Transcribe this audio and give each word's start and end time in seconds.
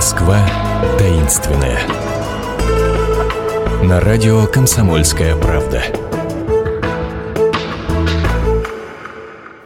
Москва 0.00 0.38
таинственная. 0.98 1.78
На 3.82 4.00
радио 4.00 4.46
«Комсомольская 4.46 5.36
правда». 5.36 5.82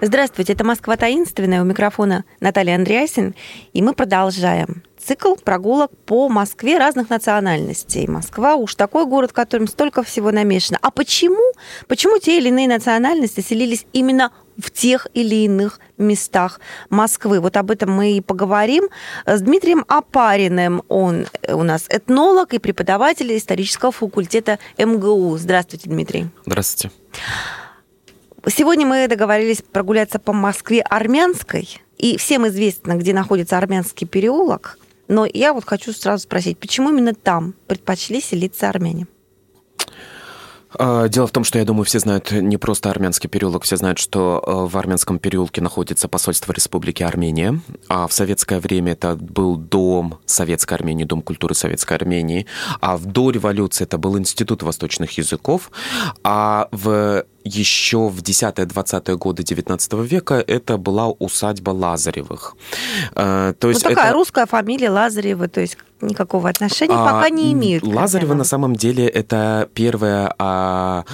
Здравствуйте, 0.00 0.54
это 0.54 0.64
«Москва 0.64 0.96
таинственная». 0.96 1.62
У 1.62 1.64
микрофона 1.64 2.24
Наталья 2.40 2.74
Андреасин. 2.74 3.36
И 3.74 3.80
мы 3.80 3.94
продолжаем 3.94 4.82
цикл 4.98 5.36
прогулок 5.36 5.92
по 6.04 6.28
Москве 6.28 6.78
разных 6.78 7.10
национальностей. 7.10 8.08
Москва 8.08 8.56
уж 8.56 8.74
такой 8.74 9.06
город, 9.06 9.30
в 9.30 9.34
котором 9.34 9.68
столько 9.68 10.02
всего 10.02 10.32
намешано. 10.32 10.80
А 10.82 10.90
почему? 10.90 11.52
Почему 11.86 12.18
те 12.18 12.38
или 12.38 12.48
иные 12.48 12.66
национальности 12.66 13.40
селились 13.40 13.86
именно 13.92 14.32
в 14.56 14.70
тех 14.70 15.06
или 15.14 15.44
иных 15.44 15.80
местах 15.98 16.60
Москвы. 16.90 17.40
Вот 17.40 17.56
об 17.56 17.70
этом 17.70 17.90
мы 17.92 18.12
и 18.12 18.20
поговорим 18.20 18.88
с 19.26 19.40
Дмитрием 19.40 19.84
Апариным. 19.88 20.82
Он 20.88 21.26
у 21.48 21.62
нас 21.62 21.86
этнолог 21.88 22.54
и 22.54 22.58
преподаватель 22.58 23.36
исторического 23.36 23.92
факультета 23.92 24.58
МГУ. 24.78 25.36
Здравствуйте, 25.38 25.88
Дмитрий. 25.88 26.26
Здравствуйте. 26.46 26.94
Сегодня 28.46 28.86
мы 28.86 29.08
договорились 29.08 29.62
прогуляться 29.62 30.18
по 30.18 30.32
Москве 30.32 30.82
армянской. 30.82 31.80
И 31.96 32.18
всем 32.18 32.46
известно, 32.48 32.96
где 32.96 33.14
находится 33.14 33.56
армянский 33.56 34.06
переулок. 34.06 34.78
Но 35.08 35.26
я 35.32 35.52
вот 35.52 35.64
хочу 35.64 35.92
сразу 35.92 36.24
спросить, 36.24 36.58
почему 36.58 36.90
именно 36.90 37.14
там 37.14 37.54
предпочли 37.66 38.20
селиться 38.20 38.68
армяне? 38.68 39.06
А, 40.78 41.08
дело 41.08 41.26
в 41.26 41.30
том, 41.30 41.44
что 41.44 41.58
я 41.58 41.64
думаю, 41.64 41.84
все 41.84 41.98
знают 41.98 42.30
не 42.32 42.56
просто 42.56 42.90
армянский 42.90 43.28
переулок, 43.28 43.64
все 43.64 43.76
знают, 43.76 43.98
что 43.98 44.42
э, 44.44 44.70
в 44.70 44.76
армянском 44.76 45.18
переулке 45.18 45.60
находится 45.60 46.08
посольство 46.08 46.52
Республики 46.52 47.02
Армения, 47.02 47.60
а 47.88 48.06
в 48.06 48.12
советское 48.12 48.60
время 48.60 48.92
это 48.92 49.16
был 49.16 49.56
дом 49.56 50.18
Советской 50.26 50.74
Армении, 50.74 51.04
Дом 51.04 51.22
культуры 51.22 51.54
Советской 51.54 51.94
Армении, 51.94 52.46
а 52.80 52.96
в 52.96 53.06
до 53.06 53.30
революции 53.30 53.84
это 53.84 53.98
был 53.98 54.18
Институт 54.18 54.62
восточных 54.62 55.16
языков, 55.18 55.70
а 56.22 56.68
в 56.72 57.24
еще 57.44 58.08
в 58.08 58.22
10-20-е 58.22 59.16
годы 59.16 59.42
19 59.42 59.92
века 59.92 60.42
это 60.46 60.78
была 60.78 61.10
усадьба 61.10 61.70
Лазаревых. 61.70 62.56
Э, 63.14 63.52
то 63.58 63.68
есть 63.68 63.84
ну, 63.84 63.90
такая 63.90 64.06
это... 64.06 64.14
русская 64.14 64.46
фамилия 64.46 64.90
Лазаревы, 64.90 65.48
то 65.48 65.60
есть 65.60 65.76
никакого 66.00 66.48
отношения 66.48 66.94
а, 66.94 67.04
пока 67.04 67.30
не 67.30 67.52
имеют. 67.52 67.84
Лазарева 67.84 68.34
на 68.34 68.44
самом 68.44 68.74
деле 68.74 69.06
это 69.06 69.68
первая 69.74 70.34
а, 70.38 71.04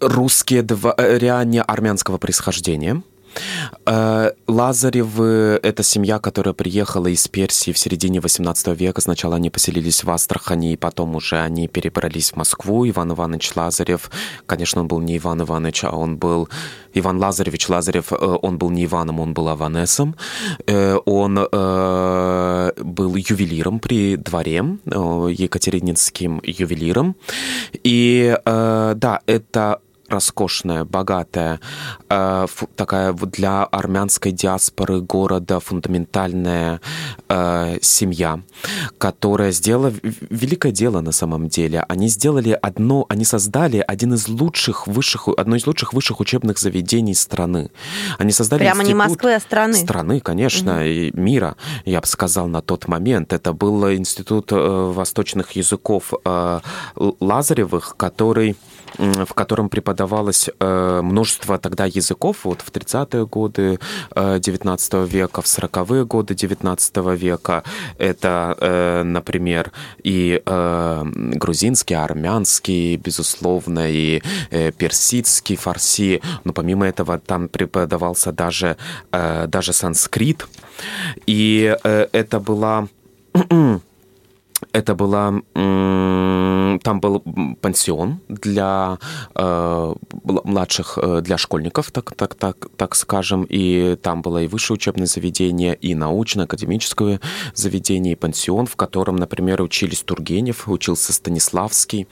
русские 0.00 0.62
дворяне 0.62 1.62
армянского 1.62 2.18
происхождения. 2.18 3.02
Э, 3.86 4.30
Лазаревы– 4.46 5.60
это 5.62 5.82
семья, 5.82 6.18
которая 6.18 6.54
приехала 6.54 7.08
из 7.08 7.26
Персии 7.28 7.72
в 7.72 7.78
середине 7.78 8.18
XVIII 8.18 8.74
века. 8.74 9.00
Сначала 9.00 9.36
они 9.36 9.50
поселились 9.50 10.04
в 10.04 10.10
Астрахани, 10.10 10.72
и 10.72 10.76
потом 10.76 11.16
уже 11.16 11.38
они 11.38 11.68
перебрались 11.68 12.32
в 12.32 12.36
Москву. 12.36 12.88
Иван 12.88 13.12
Иванович 13.12 13.56
Лазарев, 13.56 14.10
конечно, 14.46 14.82
он 14.82 14.88
был 14.88 15.00
не 15.00 15.16
Иван 15.18 15.42
Иванович, 15.42 15.84
а 15.84 15.90
он 15.90 16.16
был 16.16 16.48
Иван 16.94 17.18
Лазаревич 17.18 17.68
Лазарев, 17.68 18.12
э, 18.12 18.16
он 18.16 18.58
был 18.58 18.70
не 18.70 18.84
Иваном, 18.84 19.20
он 19.20 19.34
был 19.34 19.48
Аванесом. 19.48 20.16
Э, 20.66 20.98
он 21.04 21.34
был 21.34 23.16
ювелиром 23.16 23.78
при 23.80 24.16
дворе, 24.16 24.64
екатерининским 24.84 26.40
ювелиром. 26.44 27.16
И 27.84 28.36
да, 28.44 29.20
это 29.26 29.80
роскошная, 30.12 30.84
богатая, 30.84 31.60
э, 32.08 32.46
такая 32.76 33.12
для 33.12 33.64
армянской 33.64 34.32
диаспоры 34.32 35.00
города 35.00 35.58
фундаментальная 35.58 36.80
э, 37.28 37.78
семья, 37.80 38.40
которая 38.98 39.52
сделала 39.52 39.92
великое 40.30 40.72
дело 40.72 41.00
на 41.00 41.12
самом 41.12 41.48
деле. 41.48 41.84
Они 41.88 42.08
сделали 42.08 42.58
одно, 42.62 43.06
они 43.08 43.24
создали 43.24 43.84
один 43.86 44.14
из 44.14 44.28
лучших 44.28 44.86
высших, 44.86 45.28
одно 45.36 45.56
из 45.56 45.66
лучших 45.66 45.92
высших 45.92 46.20
учебных 46.20 46.58
заведений 46.58 47.14
страны. 47.14 47.70
Они 48.18 48.32
создали 48.32 48.60
Прямо 48.60 48.84
не 48.84 48.94
Москвы, 48.94 49.34
а 49.34 49.40
страны. 49.40 49.74
Страны, 49.74 50.20
конечно, 50.20 50.76
угу. 50.76 50.82
и 50.82 51.10
мира, 51.14 51.56
я 51.84 52.00
бы 52.00 52.06
сказал, 52.06 52.46
на 52.48 52.60
тот 52.60 52.88
момент. 52.88 53.32
Это 53.32 53.52
был 53.52 53.90
институт 53.92 54.52
э, 54.52 54.92
восточных 54.94 55.52
языков 55.52 56.12
э, 56.24 56.60
Лазаревых, 56.96 57.96
который 57.96 58.56
в 58.98 59.34
котором 59.34 59.68
преподавалось 60.02 60.50
э, 60.58 61.00
множество 61.02 61.58
тогда 61.58 61.84
языков, 61.86 62.44
вот 62.44 62.60
в 62.60 62.70
30-е 62.72 63.26
годы 63.26 63.78
19 64.14 64.94
э, 64.94 65.06
века, 65.06 65.42
в 65.42 65.44
40-е 65.44 66.04
годы 66.04 66.34
19 66.34 66.96
века. 67.16 67.62
Это, 67.98 68.56
э, 68.60 69.02
например, 69.04 69.70
и 70.02 70.42
грузинский, 71.38 71.94
армянский, 71.94 72.96
безусловно, 72.96 73.90
и 73.90 74.22
персидский, 74.50 75.56
фарси. 75.56 76.20
Но 76.44 76.52
помимо 76.52 76.86
этого 76.86 77.18
там 77.18 77.48
преподавался 77.48 78.32
даже, 78.32 78.76
даже 79.10 79.72
санскрит. 79.72 80.46
И 81.26 81.76
это 82.12 82.40
была... 82.40 82.88
Это 84.72 84.94
была 84.94 85.42
там 86.78 87.00
был 87.00 87.20
пансион 87.60 88.20
для 88.28 88.98
э, 89.34 89.94
младших, 90.24 90.98
э, 91.00 91.20
для 91.22 91.38
школьников, 91.38 91.90
так, 91.90 92.14
так, 92.14 92.34
так, 92.34 92.68
так 92.76 92.94
скажем, 92.94 93.46
и 93.48 93.96
там 93.96 94.22
было 94.22 94.42
и 94.42 94.46
высшее 94.46 94.76
учебное 94.76 95.06
заведение, 95.06 95.74
и 95.74 95.94
научно-академическое 95.94 97.20
заведение, 97.54 98.12
и 98.12 98.16
пансион, 98.16 98.66
в 98.66 98.76
котором, 98.76 99.16
например, 99.16 99.62
учились 99.62 100.02
Тургенев, 100.02 100.68
учился 100.68 101.12
Станиславский. 101.12 102.06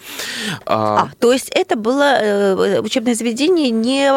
А, 0.66 1.02
а 1.02 1.10
то 1.18 1.32
есть 1.32 1.50
это 1.54 1.76
было 1.76 2.18
э, 2.20 2.80
учебное 2.80 3.14
заведение 3.14 3.70
не 3.70 4.10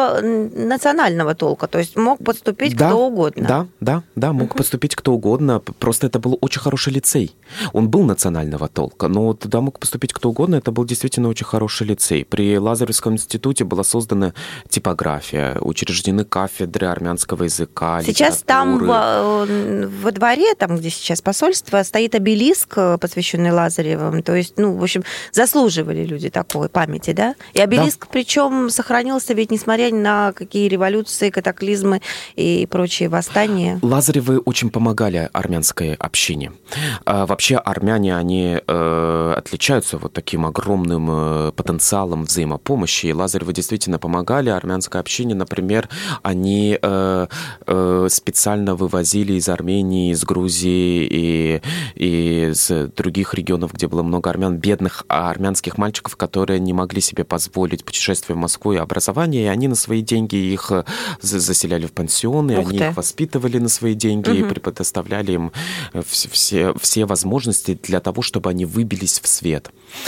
национального 0.56 1.34
толка, 1.34 1.66
то 1.66 1.78
есть 1.78 1.96
мог 1.96 2.22
поступить 2.24 2.76
да, 2.76 2.88
кто 2.88 3.06
угодно? 3.06 3.46
Да, 3.46 3.66
да, 3.80 4.02
да, 4.16 4.32
мог 4.32 4.52
uh-huh. 4.52 4.56
поступить 4.58 4.94
кто 4.94 5.14
угодно, 5.14 5.60
просто 5.60 6.06
это 6.06 6.18
был 6.18 6.38
очень 6.40 6.60
хороший 6.60 6.92
лицей. 6.92 7.34
Он 7.72 7.88
был 7.88 8.02
национального 8.02 8.68
толка, 8.68 9.08
но 9.08 9.34
туда 9.34 9.60
мог 9.60 9.78
поступить 9.78 10.12
кто 10.12 10.30
угодно, 10.34 10.56
это 10.56 10.72
был 10.72 10.84
действительно 10.84 11.28
очень 11.28 11.46
хороший 11.46 11.86
лицей. 11.86 12.24
При 12.24 12.58
Лазаревском 12.58 13.14
институте 13.14 13.64
была 13.64 13.84
создана 13.84 14.34
типография, 14.68 15.56
учреждены 15.60 16.24
кафедры 16.24 16.88
армянского 16.88 17.44
языка, 17.44 18.02
Сейчас 18.02 18.42
там 18.42 18.78
во, 18.78 19.46
во 19.46 20.10
дворе, 20.10 20.54
там, 20.56 20.76
где 20.76 20.90
сейчас 20.90 21.22
посольство, 21.22 21.82
стоит 21.84 22.14
обелиск, 22.16 22.74
посвященный 23.00 23.52
Лазаревым. 23.52 24.22
То 24.22 24.34
есть, 24.34 24.54
ну, 24.58 24.76
в 24.76 24.82
общем, 24.82 25.04
заслуживали 25.32 26.04
люди 26.04 26.30
такой 26.30 26.68
памяти, 26.68 27.12
да? 27.12 27.36
И 27.52 27.60
обелиск, 27.60 28.00
да. 28.00 28.08
причем 28.10 28.70
сохранился 28.70 29.34
ведь 29.34 29.52
несмотря 29.52 29.94
на 29.94 30.32
какие 30.32 30.68
революции, 30.68 31.30
катаклизмы 31.30 32.02
и 32.34 32.66
прочие 32.66 33.08
восстания. 33.08 33.78
Лазаревы 33.82 34.38
очень 34.38 34.70
помогали 34.70 35.30
армянской 35.32 35.94
общине. 35.94 36.52
А, 37.04 37.26
вообще 37.26 37.56
армяне, 37.56 38.16
они 38.16 38.58
э, 38.66 39.34
отличаются 39.36 39.98
вот 39.98 40.12
таким 40.12 40.23
огромным 40.32 41.08
э, 41.10 41.52
потенциалом 41.52 42.24
взаимопомощи. 42.24 43.06
И 43.06 43.12
Лазаревы 43.12 43.52
действительно 43.52 43.98
помогали 43.98 44.50
армянской 44.50 45.00
общине. 45.00 45.34
Например, 45.34 45.88
они 46.22 46.78
э, 46.80 47.26
э, 47.66 48.06
специально 48.10 48.74
вывозили 48.74 49.34
из 49.34 49.48
Армении, 49.48 50.12
из 50.12 50.24
Грузии 50.24 51.06
и, 51.10 51.62
и 51.94 52.50
из 52.50 52.70
других 52.96 53.34
регионов, 53.34 53.72
где 53.72 53.86
было 53.86 54.02
много 54.02 54.30
армян, 54.30 54.56
бедных 54.56 55.04
армянских 55.08 55.78
мальчиков, 55.78 56.16
которые 56.16 56.60
не 56.60 56.72
могли 56.72 57.00
себе 57.00 57.24
позволить 57.24 57.84
путешествие 57.84 58.36
в 58.36 58.38
Москву 58.38 58.72
и 58.72 58.76
образование, 58.76 59.44
и 59.44 59.48
они 59.48 59.68
на 59.68 59.74
свои 59.74 60.02
деньги 60.02 60.36
их 60.36 60.72
заселяли 61.20 61.86
в 61.86 61.92
пансионы, 61.92 62.58
Ух 62.58 62.68
они 62.68 62.78
ты. 62.78 62.84
их 62.84 62.96
воспитывали 62.96 63.58
на 63.58 63.68
свои 63.68 63.94
деньги 63.94 64.30
угу. 64.30 64.38
и 64.38 64.42
предоставляли 64.44 65.32
им 65.32 65.52
все, 66.06 66.74
все 66.80 67.04
возможности 67.06 67.78
для 67.82 68.00
того, 68.00 68.22
чтобы 68.22 68.50
они 68.50 68.64
выбились 68.64 69.20
в 69.20 69.26
свет. 69.26 69.70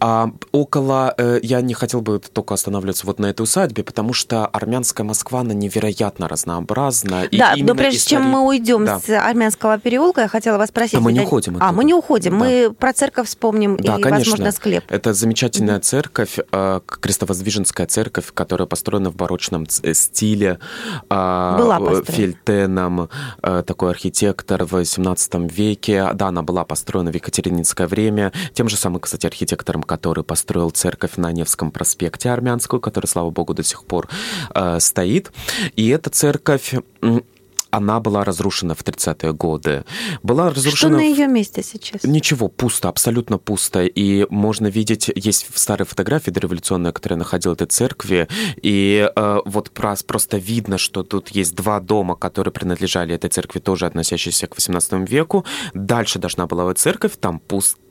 А 0.00 0.30
около, 0.52 1.14
э, 1.16 1.40
я 1.42 1.60
не 1.60 1.74
хотел 1.74 2.00
бы 2.00 2.18
только 2.18 2.54
останавливаться 2.54 3.06
вот 3.06 3.18
на 3.18 3.26
этой 3.26 3.42
усадьбе, 3.42 3.82
потому 3.82 4.12
что 4.12 4.46
армянская 4.46 5.06
Москва, 5.06 5.40
она 5.40 5.54
невероятно 5.54 6.28
разнообразна. 6.28 7.24
Да, 7.32 7.54
но 7.56 7.74
прежде 7.74 7.98
истории... 7.98 8.22
чем 8.22 8.30
мы 8.30 8.46
уйдем 8.46 8.84
да. 8.84 9.00
с 9.00 9.08
армянского 9.10 9.78
переулка, 9.78 10.22
я 10.22 10.28
хотела 10.28 10.58
вас 10.58 10.68
спросить. 10.68 10.94
А 10.94 11.00
мы 11.00 11.12
не 11.12 11.20
уходим. 11.20 11.56
А, 11.60 11.72
мы 11.72 11.84
не 11.84 11.94
уходим, 11.94 12.32
да. 12.32 12.38
мы 12.38 12.74
про 12.78 12.92
церковь 12.92 13.28
вспомним 13.28 13.76
да, 13.76 13.96
и, 13.96 14.02
конечно. 14.02 14.32
возможно, 14.32 14.52
склеп. 14.52 14.84
Это 14.88 15.12
замечательная 15.12 15.78
mm-hmm. 15.78 15.80
церковь, 15.80 16.38
э, 16.50 16.80
крестовоздвиженская 16.86 17.86
церковь, 17.86 18.32
которая 18.32 18.66
построена 18.66 19.10
в 19.10 19.16
барочном 19.16 19.66
э, 19.82 19.94
стиле. 19.94 20.58
Была 21.08 21.78
построена. 21.78 22.04
Фельтеном, 22.06 23.08
такой 23.40 23.90
архитектор 23.90 24.64
в 24.64 24.72
18 24.72 25.52
веке. 25.52 26.10
Да, 26.14 26.28
она 26.28 26.42
была 26.42 26.64
построена 26.64 27.10
в 27.10 27.14
Екатерининское 27.14 27.86
время. 27.86 28.32
Тем 28.54 28.68
же 28.68 28.76
самым, 28.76 29.00
кстати, 29.00 29.26
архитектором, 29.76 29.82
который 29.82 30.24
построил 30.24 30.70
церковь 30.70 31.16
на 31.16 31.32
Невском 31.32 31.70
проспекте 31.70 32.30
армянскую, 32.30 32.80
которая, 32.80 33.08
слава 33.08 33.30
богу, 33.30 33.54
до 33.54 33.62
сих 33.62 33.84
пор 33.84 34.08
э, 34.54 34.80
стоит. 34.80 35.32
И 35.76 35.88
эта 35.88 36.10
церковь 36.10 36.74
она 37.70 38.00
была 38.00 38.24
разрушена 38.24 38.74
в 38.74 38.82
30-е 38.82 39.32
годы. 39.32 39.84
Была 40.22 40.50
разрушена... 40.50 40.76
Что 40.76 40.88
на 40.88 41.02
ее 41.02 41.26
месте 41.26 41.62
сейчас? 41.62 42.04
Ничего, 42.04 42.48
пусто, 42.48 42.88
абсолютно 42.88 43.38
пусто. 43.38 43.84
И 43.84 44.26
можно 44.30 44.68
видеть, 44.68 45.10
есть 45.14 45.46
в 45.52 45.58
старой 45.58 45.84
фотографии 45.84 46.30
дореволюционной, 46.30 46.92
которая 46.92 47.18
находила 47.18 47.52
этой 47.52 47.66
церкви, 47.66 48.28
и 48.62 49.10
э, 49.14 49.38
вот 49.44 49.70
просто 50.06 50.38
видно, 50.38 50.78
что 50.78 51.02
тут 51.02 51.36
есть 51.36 51.54
два 51.54 51.80
дома, 51.80 52.14
которые 52.14 52.52
принадлежали 52.52 53.14
этой 53.14 53.28
церкви, 53.30 53.60
тоже 53.60 53.86
относящиеся 53.86 54.46
к 54.46 54.54
18 54.56 55.10
веку. 55.10 55.44
Дальше 55.74 56.18
должна 56.18 56.46
была 56.46 56.64
быть 56.64 56.78
церковь, 56.78 57.12
там 57.20 57.40
пусто 57.40 57.85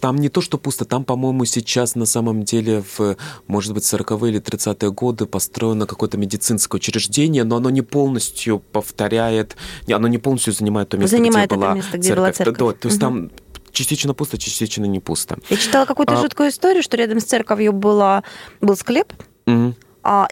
там 0.00 0.16
не 0.16 0.28
то, 0.28 0.40
что 0.40 0.58
пусто, 0.58 0.84
там, 0.84 1.04
по-моему, 1.04 1.44
сейчас 1.44 1.94
на 1.94 2.06
самом 2.06 2.42
деле 2.42 2.82
в, 2.96 3.16
может 3.46 3.74
быть, 3.74 3.84
40-е 3.84 4.30
или 4.30 4.40
30-е 4.40 4.92
годы 4.92 5.26
построено 5.26 5.86
какое-то 5.86 6.18
медицинское 6.18 6.76
учреждение, 6.76 7.44
но 7.44 7.56
оно 7.56 7.70
не 7.70 7.82
полностью 7.82 8.58
повторяет, 8.58 9.56
оно 9.90 10.08
не 10.08 10.18
полностью 10.18 10.52
занимает 10.52 10.88
то 10.90 10.96
место, 10.96 11.16
занимает 11.16 11.50
где, 11.50 11.56
была, 11.58 11.74
место, 11.74 11.98
где 11.98 12.08
церковь. 12.08 12.24
была 12.24 12.32
церковь. 12.32 12.58
Да, 12.58 12.72
то 12.80 12.88
есть 12.88 12.96
угу. 12.96 13.00
там 13.00 13.30
частично 13.72 14.14
пусто, 14.14 14.38
частично 14.38 14.84
не 14.84 15.00
пусто. 15.00 15.38
Я 15.48 15.56
читала 15.56 15.84
какую-то 15.86 16.14
а... 16.14 16.16
жуткую 16.16 16.50
историю, 16.50 16.82
что 16.82 16.96
рядом 16.96 17.20
с 17.20 17.24
церковью 17.24 17.72
была, 17.72 18.24
был 18.60 18.76
склеп, 18.76 19.12
угу. 19.46 19.74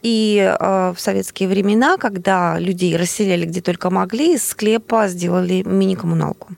И 0.03 0.57
а, 0.59 0.95
в 0.95 1.01
советские 1.01 1.51
времена, 1.51 1.99
когда 1.99 2.59
людей 2.59 2.97
расселяли 2.97 3.45
где 3.45 3.61
только 3.61 3.91
могли, 3.91 4.35
из 4.35 4.47
склепа 4.47 5.07
сделали 5.09 5.63
мини-коммуналку. 5.67 6.49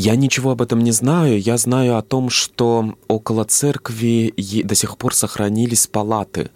Я 0.00 0.14
ничего 0.14 0.52
об 0.52 0.62
этом 0.62 0.78
не 0.78 0.92
знаю. 0.92 1.40
Я 1.40 1.56
знаю 1.56 1.96
о 1.96 2.02
том, 2.02 2.30
что 2.30 2.94
около 3.08 3.44
церкви 3.44 4.32
до 4.62 4.76
сих 4.76 4.96
пор 4.96 5.12
сохранились 5.12 5.88
палаты 5.88 6.50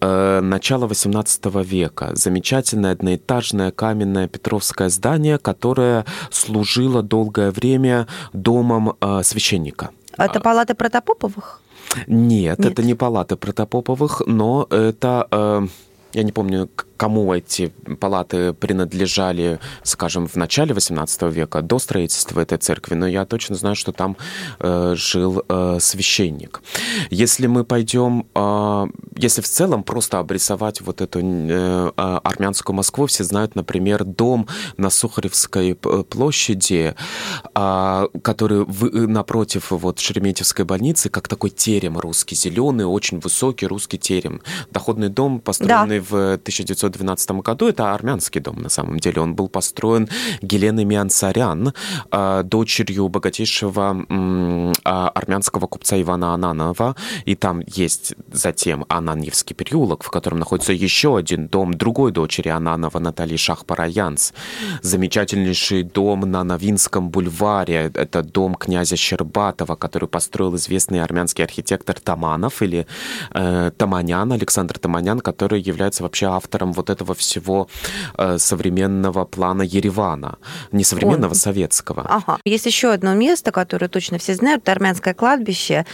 э, 0.00 0.40
начала 0.40 0.86
XVIII 0.86 1.64
века. 1.64 2.10
Замечательное 2.14 2.92
одноэтажное 2.92 3.72
каменное 3.72 4.28
Петровское 4.28 4.88
здание, 4.88 5.38
которое 5.38 6.04
служило 6.30 7.02
долгое 7.02 7.50
время 7.50 8.06
домом 8.32 8.94
э, 9.00 9.22
священника. 9.24 9.90
Это 10.16 10.38
палаты 10.38 10.76
Протопоповых? 10.76 11.60
Нет, 12.06 12.58
Нет, 12.60 12.70
это 12.70 12.82
не 12.84 12.94
палаты 12.94 13.34
Протопоповых, 13.34 14.22
но 14.26 14.68
это... 14.70 15.26
Э, 15.32 15.66
я 16.16 16.22
не 16.22 16.32
помню, 16.32 16.68
кому 16.96 17.34
эти 17.34 17.72
палаты 18.00 18.54
принадлежали, 18.54 19.58
скажем, 19.82 20.26
в 20.26 20.36
начале 20.36 20.72
XVIII 20.74 21.30
века, 21.30 21.60
до 21.60 21.78
строительства 21.78 22.40
этой 22.40 22.56
церкви, 22.56 22.94
но 22.94 23.06
я 23.06 23.26
точно 23.26 23.54
знаю, 23.56 23.76
что 23.76 23.92
там 23.92 24.16
э, 24.60 24.94
жил 24.96 25.44
э, 25.46 25.78
священник. 25.78 26.62
Если 27.10 27.46
мы 27.48 27.64
пойдем, 27.64 28.26
э, 28.34 28.86
если 29.16 29.40
в 29.40 29.48
целом 29.48 29.82
просто 29.82 30.18
обрисовать 30.18 30.80
вот 30.80 31.00
эту 31.00 31.20
э, 31.20 31.92
а, 31.96 32.18
армянскую 32.18 32.74
Москву, 32.76 33.06
все 33.06 33.24
знают, 33.24 33.54
например, 33.54 34.04
дом 34.04 34.46
на 34.76 34.90
Сухаревской 34.90 35.74
площади, 35.74 36.94
э, 37.54 38.08
который 38.22 38.64
в, 38.64 39.06
напротив 39.06 39.70
вот 39.70 39.98
Шереметьевской 39.98 40.64
больницы, 40.64 41.08
как 41.08 41.28
такой 41.28 41.50
терем 41.50 41.98
русский, 41.98 42.34
зеленый, 42.34 42.84
очень 42.84 43.20
высокий 43.20 43.66
русский 43.66 43.98
терем. 43.98 44.40
Доходный 44.70 45.08
дом, 45.08 45.40
построенный 45.40 46.00
да. 46.00 46.06
в 46.08 46.14
1900 46.34 46.86
1912 46.96 47.30
году. 47.42 47.68
Это 47.68 47.94
армянский 47.94 48.40
дом, 48.40 48.62
на 48.62 48.68
самом 48.68 48.98
деле. 48.98 49.20
Он 49.20 49.34
был 49.34 49.48
построен 49.48 50.08
Геленой 50.42 50.84
Миансарян, 50.84 51.72
а, 52.10 52.42
дочерью 52.42 53.08
богатейшего 53.08 54.06
а, 54.84 55.08
армянского 55.08 55.66
купца 55.66 56.00
Ивана 56.00 56.34
Ананова. 56.34 56.96
И 57.24 57.34
там 57.34 57.62
есть 57.66 58.14
затем 58.32 58.84
Ананьевский 59.08 59.54
переулок, 59.54 60.02
в 60.02 60.10
котором 60.10 60.38
находится 60.38 60.72
еще 60.72 61.16
один 61.16 61.48
дом 61.48 61.74
другой 61.74 62.12
дочери 62.12 62.48
Ананова, 62.48 62.98
Натальи 62.98 63.36
Шахпараянс. 63.36 64.32
Замечательнейший 64.82 65.82
дом 65.82 66.20
на 66.20 66.44
Новинском 66.44 67.10
бульваре. 67.10 67.90
Это 67.94 68.22
дом 68.22 68.54
князя 68.54 68.96
Щербатова, 68.96 69.76
который 69.76 70.08
построил 70.08 70.56
известный 70.56 71.02
армянский 71.02 71.44
архитектор 71.44 71.98
Таманов 72.00 72.62
или 72.62 72.86
э, 73.32 73.70
Таманян, 73.76 74.32
Александр 74.32 74.78
Таманян, 74.78 75.20
который 75.20 75.60
является 75.60 76.02
вообще 76.02 76.26
автором 76.26 76.72
вот 76.72 76.90
этого 76.90 77.14
всего 77.14 77.68
э, 78.18 78.38
современного 78.38 79.24
плана 79.24 79.62
Еревана, 79.62 80.38
не 80.72 80.84
современного, 80.84 81.32
Он... 81.32 81.36
советского. 81.36 82.02
Ага. 82.08 82.38
Есть 82.44 82.66
еще 82.66 82.92
одно 82.92 83.14
место, 83.14 83.52
которое 83.52 83.88
точно 83.88 84.18
все 84.18 84.34
знают, 84.34 84.62
это 84.62 84.72
армянское 84.72 85.14
кладбище. 85.14 85.84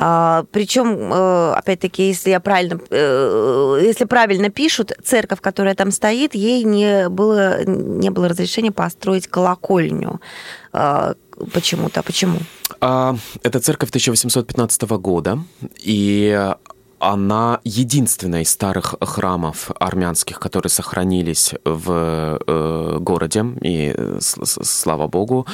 А, 0.00 0.44
причем, 0.52 1.12
э, 1.12 1.52
опять-таки, 1.54 2.06
если 2.06 2.30
я 2.30 2.38
правильно, 2.38 2.80
э, 2.88 3.80
если 3.82 4.04
правильно 4.04 4.48
пишут, 4.48 4.92
церковь, 5.02 5.40
которая 5.40 5.74
там 5.74 5.90
стоит, 5.90 6.36
ей 6.36 6.62
не 6.62 7.08
было, 7.08 7.64
не 7.64 8.10
было 8.10 8.28
разрешения 8.28 8.70
построить 8.70 9.26
колокольню 9.26 10.20
а, 10.72 11.14
почему-то. 11.52 12.04
Почему? 12.04 12.38
А, 12.80 13.16
это 13.42 13.58
церковь 13.58 13.88
1815 13.88 14.82
года, 14.82 15.40
и 15.80 16.54
она 17.00 17.60
единственная 17.64 18.42
из 18.42 18.50
старых 18.50 18.94
храмов 19.00 19.70
армянских, 19.78 20.40
которые 20.40 20.70
сохранились 20.70 21.54
в 21.64 22.38
э, 22.46 22.98
городе, 23.00 23.44
и 23.62 23.94
слава 24.20 25.06
богу. 25.06 25.46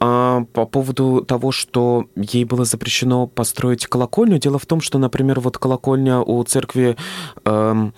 А, 0.00 0.44
по 0.52 0.64
поводу 0.66 1.24
того, 1.26 1.52
что 1.52 2.06
ей 2.14 2.44
было 2.44 2.64
запрещено 2.64 3.26
построить 3.26 3.86
колокольню, 3.86 4.38
дело 4.38 4.58
в 4.58 4.66
том, 4.66 4.80
что, 4.80 4.98
например, 4.98 5.40
вот 5.40 5.58
колокольня 5.58 6.20
у 6.20 6.42
церкви 6.44 6.96
э, 7.44 7.90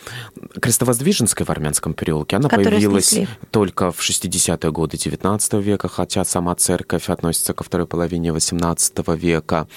Крестовоздвиженской 0.60 1.44
в 1.44 1.50
армянском 1.50 1.92
переулке, 1.94 2.36
она 2.36 2.48
Которую 2.48 2.70
появилась 2.70 3.08
снесли. 3.08 3.28
только 3.50 3.92
в 3.92 4.00
60-е 4.00 4.72
годы 4.72 4.96
19 4.96 5.54
века, 5.54 5.88
хотя 5.88 6.24
сама 6.24 6.54
церковь 6.54 7.08
относится 7.10 7.52
ко 7.52 7.64
второй 7.64 7.86
половине 7.86 8.32
18 8.32 9.06
века. 9.08 9.68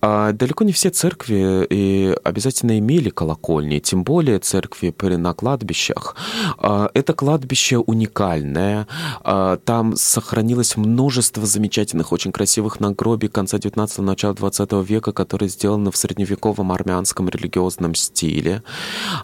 А, 0.00 0.32
далеко 0.32 0.64
не 0.64 0.72
все 0.72 0.90
церкви 0.90 1.66
и 1.68 2.16
обязательно 2.24 2.45
обязательно 2.46 2.78
имели 2.78 3.10
колокольни, 3.10 3.80
тем 3.80 4.04
более 4.04 4.38
церкви 4.38 4.94
на 5.16 5.34
кладбищах. 5.34 6.14
А, 6.58 6.90
это 6.94 7.12
кладбище 7.12 7.78
уникальное. 7.78 8.86
А, 9.22 9.56
там 9.56 9.96
сохранилось 9.96 10.76
множество 10.76 11.44
замечательных, 11.44 12.12
очень 12.12 12.32
красивых 12.32 12.80
надгробий 12.80 13.28
конца 13.28 13.58
19-го, 13.58 14.02
начала 14.02 14.34
20 14.34 14.72
века, 14.88 15.12
которые 15.12 15.48
сделаны 15.48 15.90
в 15.90 15.96
средневековом 15.96 16.70
армянском 16.70 17.28
религиозном 17.28 17.94
стиле. 17.94 18.62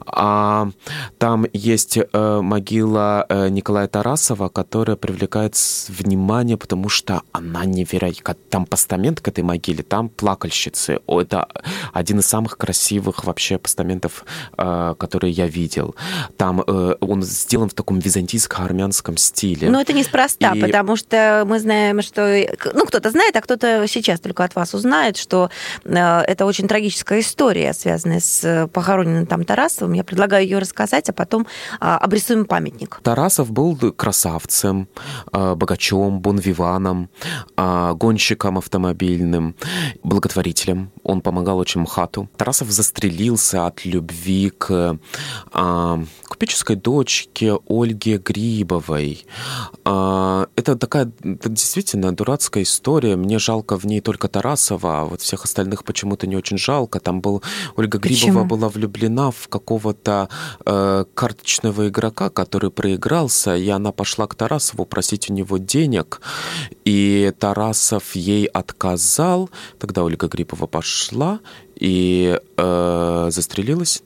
А, 0.07 0.71
там 1.19 1.47
есть 1.53 1.99
э, 1.99 2.41
могила 2.41 3.25
э, 3.29 3.49
Николая 3.51 3.87
Тарасова, 3.87 4.49
которая 4.49 4.97
привлекает 4.97 5.55
внимание, 5.89 6.57
потому 6.57 6.89
что 6.89 7.23
она 7.33 7.65
невероятна. 7.65 8.37
Там 8.51 8.67
постамент 8.67 9.21
к 9.21 9.29
этой 9.29 9.45
могиле, 9.45 9.83
там 9.83 10.09
плакальщицы. 10.09 11.01
Это 11.07 11.47
один 11.93 12.19
из 12.19 12.27
самых 12.27 12.57
красивых 12.57 13.12
красивых 13.13 13.25
вообще 13.25 13.59
постаментов, 13.59 14.25
э, 14.59 14.95
которые 14.99 15.33
я 15.33 15.47
видел. 15.47 15.95
Там 16.37 16.63
э, 16.67 16.95
он 17.01 17.23
сделан 17.23 17.69
в 17.69 17.75
таком 17.75 17.99
византийско-армянском 17.99 19.17
стиле. 19.17 19.71
Но 19.71 19.81
это 19.81 19.93
неспроста, 19.93 20.53
и... 20.55 20.61
потому 20.61 20.97
что 20.97 21.45
мы 21.47 21.61
знаем, 21.61 22.03
что... 22.03 22.23
Ну, 22.75 22.87
кто-то 22.87 23.11
знает, 23.11 23.37
а 23.37 23.41
кто-то 23.41 23.87
сейчас 23.89 24.21
только 24.21 24.45
от 24.45 24.55
вас 24.55 24.75
узнает, 24.75 25.17
что 25.17 25.51
э, 25.85 26.21
это 26.27 26.47
очень 26.47 26.69
трагическая 26.69 27.21
история, 27.21 27.73
связанная 27.73 28.21
с 28.21 28.69
похороненным 28.73 29.27
там 29.27 29.45
Тарасовым. 29.45 29.95
Я 29.95 30.05
предлагаю 30.05 30.45
ее 30.45 30.59
рассказать, 30.59 31.09
а 31.09 31.13
потом 31.13 31.47
обрисуем 31.81 32.45
памятник. 32.45 33.01
Тарасов 33.03 33.51
был 33.51 33.77
красавцем, 33.97 34.89
богачом, 35.33 36.21
бонвиваном, 36.21 37.09
гонщиком 37.57 38.59
автомобильным, 38.59 39.55
благотворителем. 40.03 40.91
Он 41.03 41.21
помогал 41.21 41.59
очень 41.59 41.81
МХАТу. 41.83 42.29
Тарасов 42.37 42.71
застрелил 42.71 43.02
застрелился 43.03 43.67
от 43.67 43.85
любви 43.85 44.51
к 44.51 44.99
а, 45.53 46.05
купеческой 46.29 46.77
дочке 46.77 47.59
Ольге 47.69 48.19
Грибовой. 48.19 49.27
А, 49.85 50.47
это 50.57 50.77
такая 50.77 51.11
это 51.25 51.49
действительно 51.49 52.15
дурацкая 52.15 52.63
история. 52.63 53.17
Мне 53.17 53.39
жалко 53.39 53.77
в 53.77 53.85
ней 53.87 54.01
только 54.01 54.29
Тарасова, 54.29 55.01
а 55.01 55.05
вот 55.05 55.21
всех 55.21 55.45
остальных 55.45 55.85
почему-то 55.85 56.27
не 56.27 56.37
очень 56.37 56.59
жалко. 56.59 57.01
Там 57.01 57.21
был 57.21 57.43
Ольга 57.77 57.99
Грибова 57.99 58.43
Почему? 58.43 58.45
была 58.45 58.69
влюблена 58.69 59.31
в 59.31 59.49
какого-то 59.49 60.29
э, 60.65 61.05
карточного 61.15 61.89
игрока, 61.89 62.31
который 62.31 62.71
проигрался, 62.71 63.57
и 63.57 63.69
она 63.69 63.91
пошла 63.91 64.27
к 64.27 64.35
Тарасову 64.35 64.85
просить 64.85 65.31
у 65.31 65.33
него 65.33 65.59
денег, 65.59 66.21
и 66.85 67.33
Тарасов 67.39 68.15
ей 68.15 68.47
отказал. 68.47 69.51
Тогда 69.79 70.05
Ольга 70.05 70.29
Грибова 70.29 70.67
пошла 70.67 71.41
и 71.83 72.39
э, 72.57 73.27
застрелилась. 73.31 74.03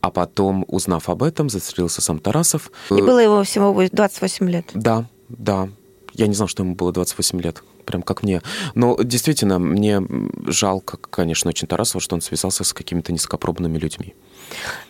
А 0.00 0.10
потом, 0.10 0.64
узнав 0.68 1.10
об 1.10 1.22
этом, 1.22 1.50
застрелился 1.50 2.00
сам 2.00 2.20
Тарасов. 2.20 2.70
И 2.90 3.02
было 3.02 3.18
ему 3.18 3.42
всего 3.42 3.74
28 3.92 4.48
лет. 4.48 4.66
Да, 4.72 5.06
да. 5.28 5.68
Я 6.14 6.26
не 6.26 6.34
знал, 6.34 6.48
что 6.48 6.62
ему 6.62 6.74
было 6.74 6.92
28 6.92 7.40
лет 7.42 7.62
прям 7.84 8.02
как 8.02 8.22
мне. 8.22 8.40
Но 8.74 8.96
действительно, 9.02 9.58
мне 9.58 10.00
жалко, 10.46 10.96
конечно, 10.96 11.48
очень 11.48 11.66
Тарасова, 11.66 12.00
что 12.00 12.14
он 12.14 12.20
связался 12.20 12.62
с 12.62 12.72
какими-то 12.72 13.12
низкопробными 13.12 13.78
людьми. 13.78 14.14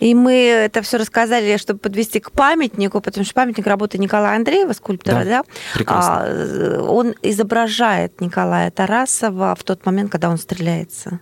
И 0.00 0.15
мы 0.15 0.35
это 0.35 0.83
все 0.83 0.99
рассказали, 0.99 1.57
чтобы 1.57 1.81
подвести 1.81 2.21
к 2.21 2.31
памятнику, 2.31 3.00
потому 3.00 3.25
что 3.25 3.35
памятник 3.35 3.67
работы 3.67 3.97
Николая 3.99 4.37
Андреева, 4.37 4.75
скульптора, 4.75 5.25
да? 5.25 5.25
да? 5.25 5.45
Прекрасно. 5.75 6.15
А, 6.15 6.83
он 6.83 7.15
изображает 7.23 8.21
Николая 8.21 8.71
Тарасова 8.71 9.55
в 9.59 9.65
тот 9.65 9.87
момент, 9.87 10.12
когда 10.12 10.29
он 10.29 10.37
стреляется 10.37 11.21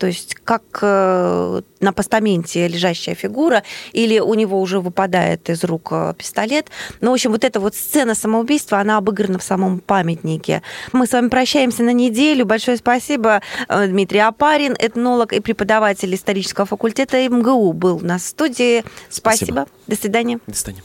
то 0.00 0.06
есть 0.06 0.34
как 0.44 0.62
э, 0.80 1.60
на 1.80 1.92
постаменте 1.92 2.66
лежащая 2.66 3.14
фигура, 3.14 3.62
или 3.92 4.18
у 4.18 4.32
него 4.32 4.58
уже 4.58 4.80
выпадает 4.80 5.50
из 5.50 5.62
рук 5.62 5.88
э, 5.90 6.14
пистолет. 6.16 6.68
Ну, 7.02 7.10
в 7.10 7.12
общем, 7.12 7.32
вот 7.32 7.44
эта 7.44 7.60
вот 7.60 7.74
сцена 7.74 8.14
самоубийства, 8.14 8.78
она 8.78 8.96
обыграна 8.96 9.38
в 9.38 9.42
самом 9.42 9.78
памятнике. 9.78 10.62
Мы 10.92 11.06
с 11.06 11.12
вами 11.12 11.28
прощаемся 11.28 11.82
на 11.82 11.92
неделю. 11.92 12.46
Большое 12.46 12.78
спасибо. 12.78 13.42
Э, 13.68 13.86
Дмитрий 13.86 14.20
Апарин, 14.20 14.74
этнолог 14.78 15.34
и 15.34 15.40
преподаватель 15.40 16.14
исторического 16.14 16.64
факультета 16.64 17.28
МГУ 17.28 17.74
был 17.74 17.96
у 17.96 18.04
нас 18.04 18.22
в 18.22 18.28
студии. 18.28 18.82
Спасибо. 19.10 19.66
спасибо. 19.66 19.66
До 19.86 19.96
свидания. 19.96 20.38
До 20.46 20.56
свидания. 20.56 20.82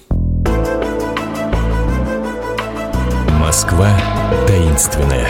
Москва 3.40 3.98
таинственная. 4.46 5.30